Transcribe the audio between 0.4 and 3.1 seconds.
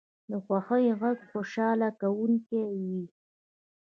خوښۍ غږ خوشحاله کوونکی وي